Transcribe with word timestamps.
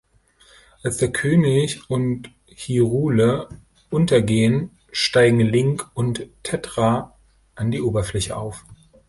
Als 0.81 0.97
der 0.97 1.11
König 1.11 1.87
und 1.87 2.31
Hyrule 2.47 3.49
untergehen, 3.91 4.71
steigen 4.91 5.41
Link 5.41 5.87
und 5.93 6.25
Tetra 6.41 7.15
an 7.53 7.69
die 7.69 7.83
Oberfläche 7.83 8.35
auf. 8.35 8.65